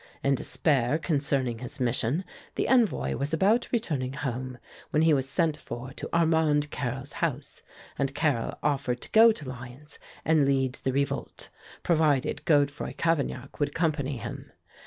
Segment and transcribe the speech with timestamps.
[0.23, 4.57] In despair concerning his mission, the envoy was about returning home,
[4.89, 7.61] when he was sent for to Armand Carrel's house,
[7.99, 11.49] and Carrel offered to go to Lyons and lead the revolt,
[11.83, 14.51] provided Godefroi Cavaignac would accompany him.